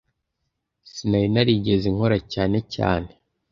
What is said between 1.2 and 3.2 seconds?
narigeze nkora cyane cyane